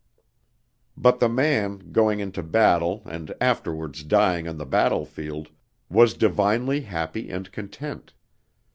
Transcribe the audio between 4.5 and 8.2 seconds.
the battlefield, was divinely happy and content.